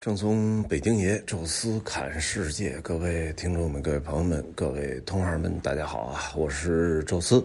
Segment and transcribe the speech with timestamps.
[0.00, 6.32] 正宗北京爷，宙斯侃世界，各位听众们、各位朋友们、各位同行们，大家好啊！
[6.36, 7.44] 我是宙斯，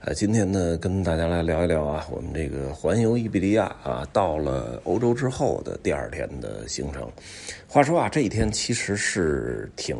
[0.00, 7.10] 呃，今天呢，跟大家来聊一聊啊，我们这个环游伊比利亚啊，到了欧洲之后的第二天的行程。
[7.66, 9.96] 话说啊，这一天其实是挺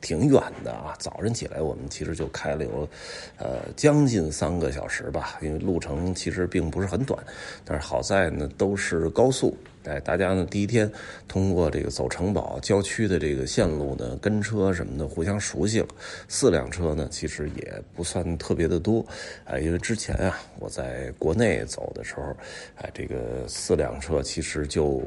[0.00, 2.88] 挺远的啊，早晨起来我们其实就开了有
[3.36, 7.16] 呃将近三个小时吧，因为路程其实并不是很短，
[7.64, 9.56] 但是好在呢都是高速。
[9.84, 10.90] 哎，大家呢第一天
[11.26, 15.88] 通过这个走城堡郊区的这个线路呢，跟车什么的互相熟悉了。
[16.28, 19.04] 四辆车呢，其实也不算特别的多，
[19.44, 22.36] 啊，因为之前啊我在国内走的时候，
[22.76, 25.02] 哎，这个四辆车其实就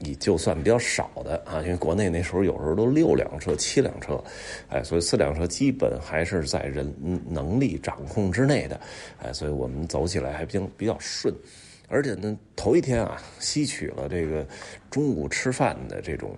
[0.00, 4.22] 已就算比较少的啊，因为国内那时候有时候都六辆车、七辆车，
[4.68, 6.92] 哎，所以四辆车基本还是在人
[7.28, 8.80] 能力掌控之内的，
[9.22, 11.32] 哎，所以我们走起来还比较比较顺。
[11.88, 14.46] 而且呢，头一天啊，吸取了这个
[14.90, 16.34] 中午吃饭的这种，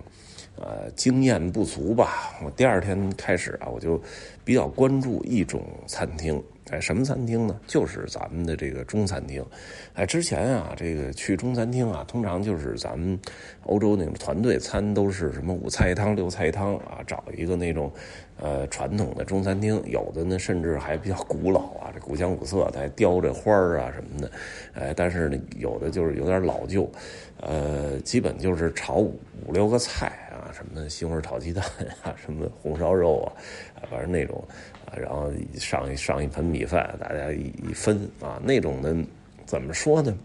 [0.56, 2.34] 呃，经验不足吧。
[2.44, 4.00] 我第二天开始啊，我就
[4.44, 6.42] 比较关注一种餐厅。
[6.70, 7.58] 哎，什么餐厅呢？
[7.66, 9.44] 就是咱们的这个中餐厅。
[9.94, 13.18] 哎，之前啊，这个去中餐厅啊，通常就是咱们
[13.64, 17.90] 欧洲那种团队餐，都是什么五菜一汤、六菜一汤啊，找一个那种
[18.38, 19.82] 呃传统的中餐厅。
[19.86, 24.30] 有的呢，甚至还比较古老啊，这古香古色，的，还雕着花儿啊什么的。
[24.74, 26.90] 哎，但是呢，有的就是有点老旧，
[27.40, 31.64] 呃，基本就是炒五六个菜啊，什么西红柿炒鸡蛋
[32.02, 33.30] 啊，什么红烧肉
[33.74, 34.42] 啊，反正那种。
[34.96, 38.96] 然后上一上一盆米饭，大家一一分啊，那种的
[39.44, 40.16] 怎么说呢？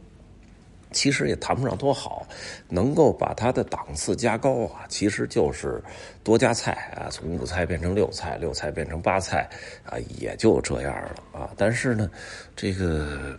[0.92, 2.26] 其实也谈不上多好，
[2.70, 5.84] 能够把它的档次加高啊，其实就是
[6.24, 9.50] 多加菜啊，从五菜变成六菜，六菜变成八菜
[9.84, 11.50] 啊，也就这样了啊。
[11.58, 12.10] 但是呢，
[12.56, 13.38] 这个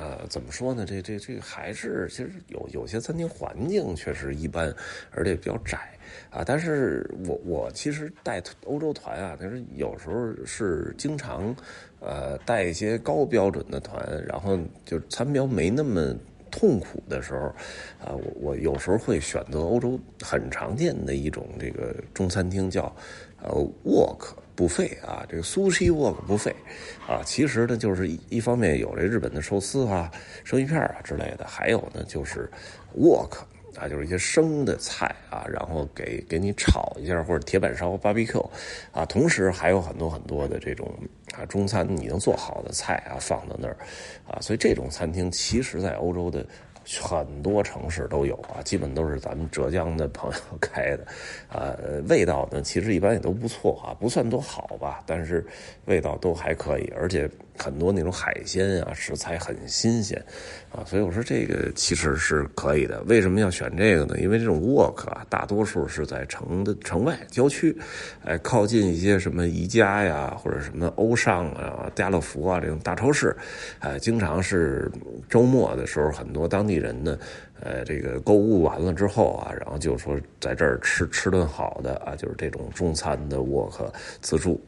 [0.00, 0.86] 呃，怎么说呢？
[0.86, 4.74] 这这这还是其实有有些餐厅环境确实一般，
[5.10, 5.78] 而且比较窄。
[6.30, 11.54] 啊，但是我我其实带欧洲团啊，但是有时候是经常，
[12.00, 16.16] 呃，带一些高标准的团，然后就餐标没那么
[16.50, 17.46] 痛苦的时候，
[18.02, 22.92] 啊，我我有时候会选择欧洲很常见的一种这个中餐厅，叫
[23.42, 23.50] 呃
[23.84, 24.30] wok
[24.60, 26.54] 不费啊，这个 sushi wok 不费
[27.08, 30.12] 啊，其实呢就是一方面有这日本的寿司啊、
[30.44, 32.50] 生鱼片啊之类的，还有呢就是
[32.94, 33.38] wok。
[33.76, 38.44] 啊，就是一些生的菜啊，然后给给你炒一下，或者铁板烧、barbecue，
[38.90, 40.92] 啊，同时还有很多很多的这种
[41.32, 43.76] 啊中餐你能做好的菜啊放到那儿，
[44.28, 46.44] 啊，所以这种餐厅其实在欧洲的。
[47.00, 51.06] 很多城市都有啊，基本都是咱们浙江的朋友开的，
[51.48, 55.46] 呃， 味道呢其实一般也都不错啊，不算多好吧，但是
[55.84, 60.20] 味道都还可以，而且很多那种海鲜啊食材很新鲜，
[60.72, 63.00] 啊，所以我说这个其实是可以的。
[63.02, 64.18] 为什么要选这个呢？
[64.18, 67.76] 因为这种 work 啊，大多数是在城的城外郊区，
[68.24, 73.36] 哎，靠近一些什么宜家呀，或者什么欧尚啊、家乐福啊这种大超市，
[73.78, 74.90] 哎，经常是
[75.28, 76.79] 周末的时候，很多当地。
[76.80, 77.18] 人呢，
[77.60, 83.88] 呃，这个购物完了之后啊，然后就说在这儿吃吃顿好的啊，就是这种中餐的 work
[84.20, 84.60] 自助。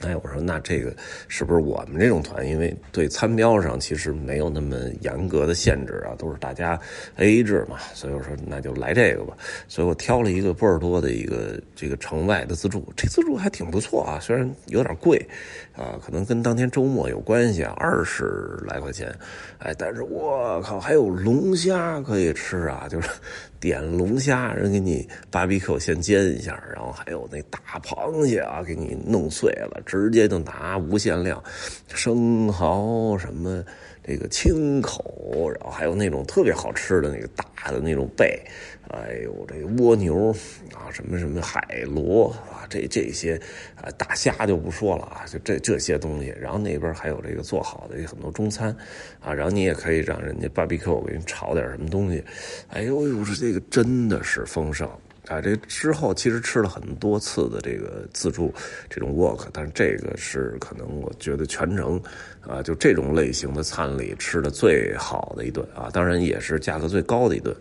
[0.00, 0.94] 哎，我说那这个
[1.26, 2.46] 是不是我们这种团？
[2.46, 6.78] 因为对餐标上其实没有那么严格的限制啊，都是大家
[7.16, 9.36] A A 制嘛，所以我说那就来这个吧。
[9.66, 15.20] 所以我挑了一个波尔多的一个这个城外的自助，这自助还挺不错啊，虽然有点贵
[15.76, 19.12] 啊，可能跟当天周末有关系啊，二十来块钱，
[19.58, 23.08] 哎，但是我靠，还有龙虾可以吃啊，就是。
[23.60, 31.42] 点龙虾，人给你芭比 Q 先煎一下，然后还有那大螃蟹啊，给你弄碎了，直接就拿无限量，
[31.88, 33.64] 生蚝什么
[34.08, 38.42] 这个青口，然后还有那种特别好吃的那个大的那种贝。
[38.88, 40.34] 哎呦，这个蜗牛
[40.72, 43.38] 啊，什么什么海螺啊，这这些
[43.74, 46.34] 啊大虾就不说了啊，就这这些东西。
[46.40, 48.74] 然后那边还有这个做好的很多中餐
[49.20, 52.24] 啊，然后你也可以让人家 barbecue 给你炒点什么东西。
[52.68, 54.88] 哎呦呦，这这个真的是丰盛
[55.28, 55.40] 啊！
[55.40, 58.52] 这之后其实吃了很多次的这个自助
[58.88, 62.00] 这种 work，但是这个是可能我觉得全程
[62.40, 67.54] 啊，就这种类型的餐里吃的最好的一顿啊，当然也是价格最高的一顿。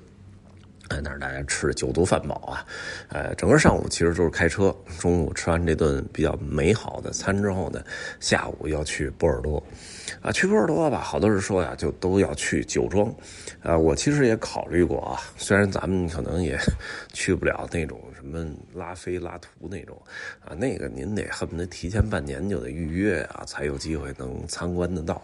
[0.89, 2.65] 哎那儿大家吃酒足饭饱啊，
[3.09, 4.73] 呃，整个上午其实就是开车。
[4.99, 7.83] 中午吃完这顿比较美好的餐之后呢，
[8.19, 9.61] 下午要去波尔多，
[10.21, 13.13] 啊，去波尔多吧，好多人说呀，就都要去酒庄，
[13.61, 16.57] 啊，我其实也考虑过啊，虽然咱们可能也
[17.11, 19.97] 去不了那种什么拉菲拉图那种，
[20.43, 25.21] 啊，那个您得恨不得提前半年就得预约啊，才有机会能参观得到，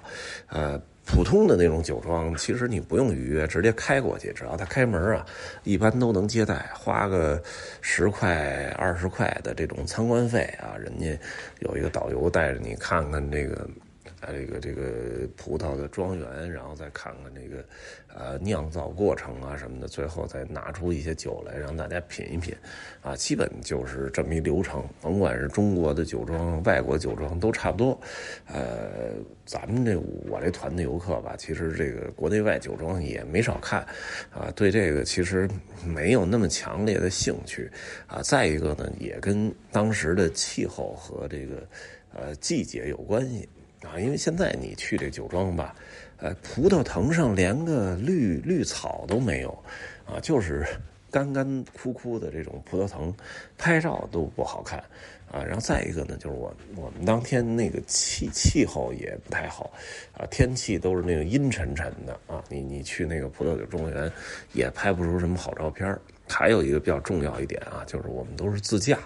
[0.48, 0.82] 呃。
[1.06, 5.26] 普通的那种酒庄，其实你不用预约，直接开过去，只要他开门啊，
[5.66, 7.44] 一般都能接待，花个
[7.82, 11.20] 十块、二十块的这种参观费啊，人家
[11.60, 13.70] 有一个导游带着你看看这个。
[14.24, 17.66] 啊，这个这个葡萄的庄园，然后再看看这个，
[18.16, 22.56] 呃，酿造过程啊什么的，最后再拿出一些酒来让大家品一品，
[23.02, 24.82] 啊，基本就是这么一流程。
[25.02, 28.00] 甭管是中国的酒庄、外国酒庄都差不多。
[28.48, 29.12] 呃，
[29.46, 30.00] 咱们这
[30.30, 33.82] 我这团的游客吧，其实这个国内外酒庄也没少看，
[34.32, 35.50] 啊，对这个其实
[35.86, 37.70] 没有那么强烈的兴趣，
[38.08, 41.68] 啊，再一个呢，也跟当时的气候和这个
[42.14, 43.50] 呃季节有关系。
[43.84, 45.76] 啊，因为现在你去这酒庄吧，
[46.18, 49.50] 呃，葡萄藤上连个绿绿草都没有，
[50.06, 50.66] 啊，就是
[51.12, 53.14] 干干枯枯的这种葡萄藤，
[53.58, 54.80] 拍照都不好看，
[55.30, 59.72] 啊，然后再一个呢，就是我我们当天那个气气候也不太好，
[60.18, 64.12] 啊，天气都是那个阴沉沉的，啊，你你去那个葡萄酒庄园
[64.54, 65.96] 也拍不出什么好照片
[66.28, 68.98] 还有一个比较重要一点啊，就是我们都是自驾，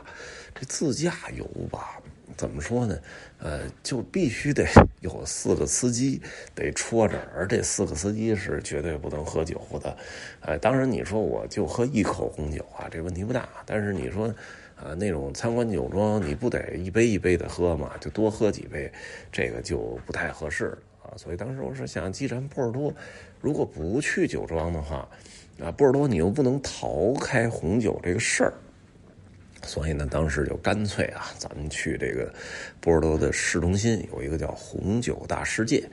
[0.54, 2.00] 这自驾游吧。
[2.38, 2.98] 怎么说呢？
[3.40, 4.64] 呃，就必须得
[5.02, 6.22] 有四个司机
[6.54, 9.98] 得戳着，而这四个司机是绝对不能喝酒的。
[10.42, 13.50] 呃，当然你说我就喝一口红酒啊，这问题不大。
[13.66, 14.34] 但是你说，
[14.76, 17.92] 呃，那种参观酒庄，你不得一杯一杯的喝嘛？
[18.00, 18.92] 就多喝几杯，
[19.32, 21.18] 这个就不太合适啊。
[21.18, 22.94] 所以当时我是想，既然波尔多
[23.42, 25.10] 如果不去酒庄的话，
[25.60, 28.54] 啊，波尔多你又不能逃开红酒这个事儿。
[29.68, 32.34] 所以呢，当时就干脆啊，咱们去这个
[32.80, 35.84] 波尔多的市中心有一个叫红酒大世界，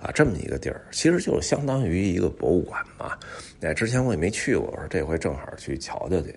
[0.00, 3.18] 啊，这么一个地儿，其实就是相当于一个博物馆嘛。
[3.60, 6.30] 哎，之前我也没去过，我说这回正好去瞧瞧去。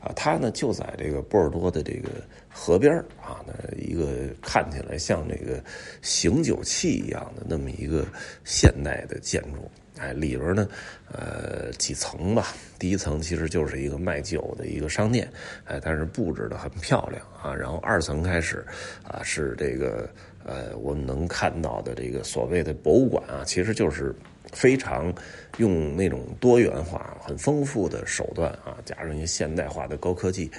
[0.00, 2.10] 啊，它呢就在这个波尔多的这个
[2.48, 5.62] 河边啊，那一个看起来像这个
[6.02, 8.04] 醒酒器一样的那么一个
[8.44, 9.70] 现代的建筑。
[10.02, 10.68] 哎，里边呢，
[11.12, 12.48] 呃，几层吧。
[12.76, 15.30] 第一层其实就是一个卖酒的一个商店，
[15.64, 17.54] 哎，但是布置的很漂亮啊。
[17.54, 18.66] 然后二层开始，
[19.04, 20.10] 啊，是这个
[20.44, 24.12] 呃，我们能看到的这个所谓的博物馆啊，其实就是
[24.52, 25.14] 非常
[25.58, 30.50] 用那种多元化、很丰富的手段啊，加上一些现代化的高科技，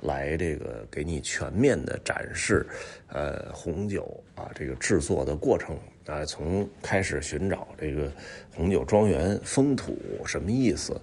[0.00, 2.64] 来这个给你全面的展示，
[3.08, 5.76] 呃，红酒啊这个制作的过程。
[6.06, 8.10] 啊，从开始寻找这个
[8.56, 9.96] 红酒庄园风土
[10.26, 11.00] 什么意思，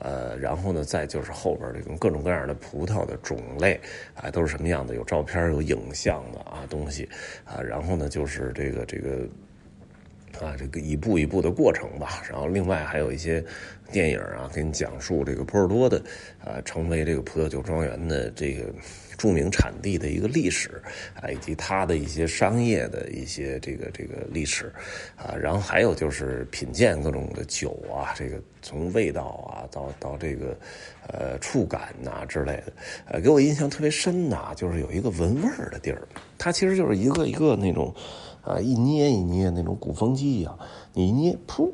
[0.00, 3.80] 呃，然后呢，再就是后边这种各种各样的葡萄的种类，
[4.14, 4.94] 啊，都是什么样的？
[4.94, 7.08] 有照片、有影像的啊东西，
[7.44, 9.28] 啊，然后呢，就是这个这个。
[10.40, 13.44] 啊，这个一步一步的过程吧，然后另外还有一些
[13.92, 16.02] 电影啊，给你讲述这个波尔多的，
[16.42, 18.64] 啊，成为这个葡萄酒庄园的这个
[19.16, 20.82] 著名产地的一个历史
[21.20, 24.72] 啊，以及它的一些商业的一些这个这个历史
[25.16, 30.56] 啊，然后还有就是品鉴各种的酒啊，这个从味道啊到到这个
[31.08, 32.72] 呃触感呐之类的，
[33.06, 36.06] 呃，给我印象特别深的，就是有一个闻味儿的地儿，
[36.38, 37.94] 它其实就是一个一个那种。
[38.44, 40.58] 啊，一捏一捏那种鼓风机一样，
[40.92, 41.70] 你一捏，噗，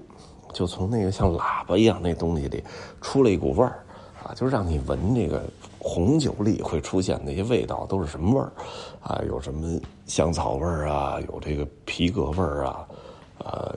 [0.52, 2.62] 就从那个像喇叭一样那东西里
[3.00, 3.82] 出了一股味儿，
[4.22, 5.48] 啊，就让你闻这个
[5.88, 8.52] 红酒里会出现那些味道都是什么味儿，
[9.00, 12.86] 啊，有什么香草味儿啊，有这个皮革味儿啊，
[13.38, 13.74] 呃。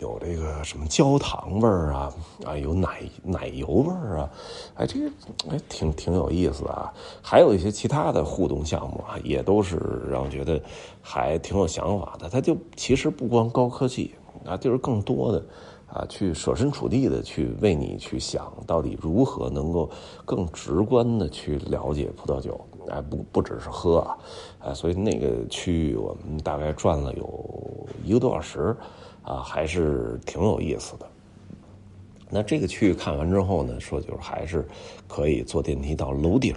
[0.00, 2.14] 有这个什么焦糖味儿啊，
[2.46, 4.30] 啊，有奶奶油味儿啊，
[4.76, 5.10] 哎，这个
[5.50, 6.90] 哎挺挺有意思的啊。
[7.20, 9.76] 还有一些其他的互动项目啊，也都是
[10.10, 10.58] 让我觉得
[11.02, 12.30] 还挺有想法的。
[12.30, 14.14] 它就其实不光高科技
[14.46, 15.44] 啊，就是更多的
[15.92, 19.90] 啊，去设身处地的去为你去想到底如何能够
[20.24, 22.60] 更直观的去了解葡萄酒。
[22.88, 23.98] 哎，不不只是喝
[24.58, 28.76] 啊，所以那个区域我们大概转了有一个多小时。
[29.22, 31.06] 啊，还是挺有意思的。
[32.30, 34.66] 那这个区域看完之后呢，说就是还是
[35.06, 36.54] 可以坐电梯到楼顶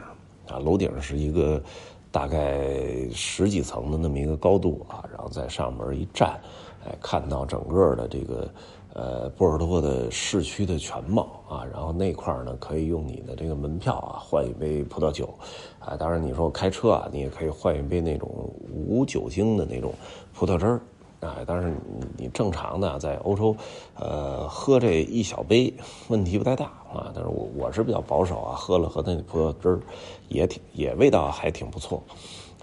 [0.47, 0.57] 啊。
[0.59, 1.61] 楼顶是一个
[2.09, 2.71] 大概
[3.11, 6.39] 十几层的那么一个高度啊，然后在上面一站，
[6.85, 8.49] 哎，看到整个的这个
[8.93, 11.65] 呃波尔多的市区的全貌啊。
[11.71, 15.33] 然后那块呢，可以用你的这个门票啊换一杯葡萄酒
[15.79, 15.95] 啊。
[15.97, 18.29] 当然你说开车啊，你也可以换一杯那种
[18.71, 19.93] 无酒精的那种
[20.33, 20.81] 葡萄汁儿。
[21.21, 23.55] 哎，但是你你正常的在欧洲，
[23.95, 25.73] 呃，喝这一小杯
[26.09, 27.13] 问题不太大啊。
[27.15, 29.79] 但是我我是比较保守啊，喝了喝那葡萄汁儿，
[30.27, 32.03] 也挺也味道还挺不错。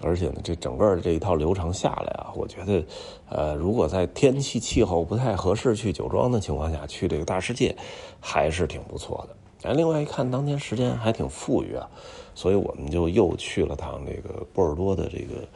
[0.01, 2.83] 而且呢，这整个这一套流程下来啊，我觉得，
[3.29, 7.75] 呃，如果在天气气候不太合适去酒庄的情况下去这个大世界，
[8.19, 9.69] 还是挺不错的。
[9.69, 11.87] 哎，另外一看，当天时间还挺富裕啊，
[12.33, 15.47] 所以我们就又去了趟这个波尔多的这个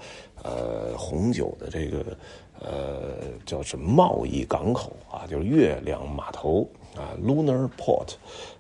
[0.44, 2.06] 呃红酒的这个
[2.60, 8.14] 呃叫什么贸易港口啊，就是月亮码头啊，Lunar Port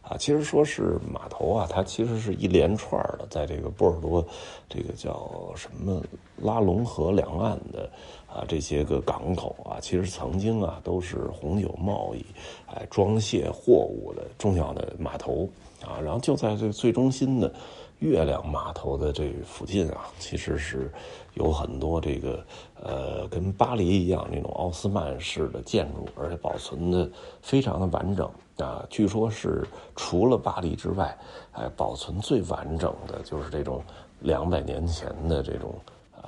[0.07, 4.25] 啊，其实说是码头啊，它其实是一连串的，在这个波尔多
[4.69, 6.01] 这个叫什么
[6.37, 7.89] 拉隆河两岸的
[8.27, 12.23] 啊这些个港口啊，其实曾经啊都是红酒贸易
[12.67, 15.49] 哎装卸货物的重要的码头
[15.83, 17.51] 啊，然后就在这最中心的。
[17.99, 20.91] 月亮码头的这附近啊，其实是
[21.33, 22.45] 有很多这个
[22.81, 27.09] 呃，跟巴黎一样那种奥斯曼式的建筑，而且保存的
[27.41, 28.85] 非常的完整啊。
[28.89, 31.17] 据说是除了巴黎之外，
[31.53, 33.81] 哎，保存最完整的就是这种
[34.19, 35.73] 两百年前的这种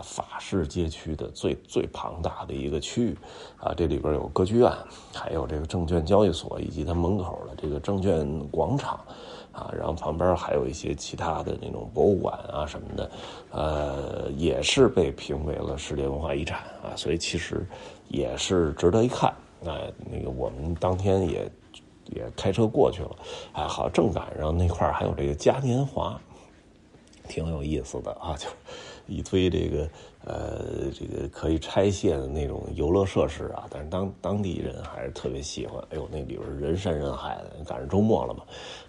[0.02, 3.18] 法式街区的最最庞大的一个区域
[3.60, 3.74] 啊。
[3.76, 4.72] 这里边有歌剧院，
[5.14, 9.00] 还有这个证券交易所，以及它门口的这个证券广场。
[9.58, 13.12] 啊，然后旁边还有一些其他的那种博物馆啊什么的，
[13.52, 17.66] 呃，也是被评为了世界文化遗产啊，所以其实
[18.08, 19.34] 也是值得一看。
[19.60, 19.76] 那
[20.12, 21.52] 那个我们当天也
[22.06, 23.16] 也开车过去了，
[23.54, 26.22] 哎好正赶上那块还有这个嘉年华，
[27.28, 28.48] 挺有意思的啊，就
[29.08, 29.90] 一堆这个。
[30.30, 35.82] 呃，这个可以拆卸的那种游乐设施啊，但是当当地人还是特别喜欢。
[35.90, 38.44] 哎呦，那里边人山人海的，赶上周末了嘛，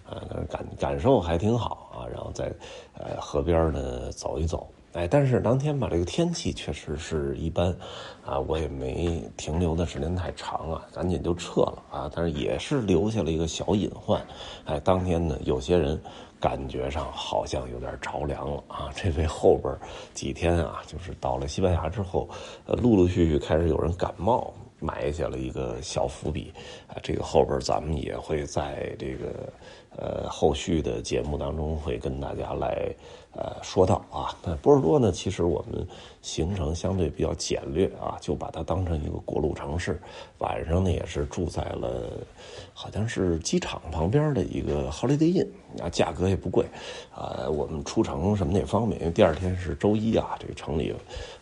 [0.09, 2.03] 啊，感感受还挺好啊。
[2.11, 2.51] 然后在
[2.93, 7.73] 呃河边呢走一走，哎，但是当天吧，这个天气确实是一般，
[8.25, 12.11] 啊，我也没停留的时间太长啊，赶紧就撤了啊。
[12.13, 14.21] 但是也是留下了一个小隐患，
[14.65, 15.97] 哎，当天呢，有些人。
[16.39, 18.89] 感觉上好像有点着凉了啊！
[18.95, 19.73] 这位后边
[20.13, 22.29] 几天啊，就是到了西班牙之后，
[22.65, 26.51] 呃，陆陆续续开始有人感冒，埋下了一个小伏笔
[26.87, 26.97] 啊。
[27.03, 29.53] 这个后边咱们也会在这个
[29.97, 32.93] 呃后续的节目当中会跟大家来。
[33.31, 35.87] 呃，说到啊，那波尔多呢，其实我们
[36.19, 40.01] 行程相对比较简略啊，就把它当成一个过路城市。
[40.39, 42.09] 晚上呢，也是住在了
[42.73, 45.47] 好像是机场旁边的一个 Holiday Inn，
[45.79, 46.65] 啊，价格也不贵，
[47.13, 48.99] 啊，我们出城什么的也方便。
[48.99, 50.91] 因为第二天是周一啊，这个城里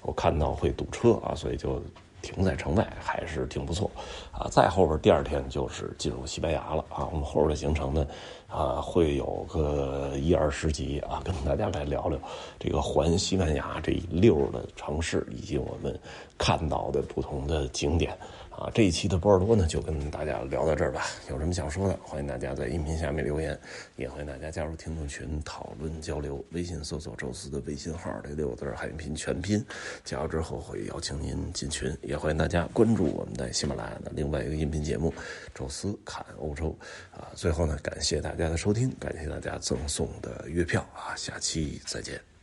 [0.01, 1.82] 我看到会堵车啊，所以就。
[2.21, 3.89] 停在城外还是挺不错，
[4.31, 7.07] 啊，再后边第二天就是进入西班牙了啊。
[7.12, 8.05] 我们后边的行程呢，
[8.47, 12.19] 啊，会有个一二十集啊，跟大家来聊聊
[12.59, 15.97] 这个环西班牙这一溜的城市以及我们
[16.38, 18.17] 看到的不同的景点。
[18.58, 21.06] 啊，这一期的波尔多呢，就跟大家聊到这儿吧。
[21.30, 23.58] 有什么想说的，欢迎大家在音频下面留言，
[23.96, 26.44] 也欢迎大家加入听众群讨论交流。
[26.54, 29.64] 微信搜索“宙斯”的微信号，这六个字汉语拼音全拼，
[30.04, 31.96] 加入之后会邀请您进群。
[32.02, 35.12] 也欢迎大家关注我们在喜马拉雅的另外一个音频节目
[35.54, 36.76] 《宙斯看欧洲》。
[37.16, 42.37] 啊，最后呢，感谢大家的收听，感谢大家赠送的月票啊，下期再见。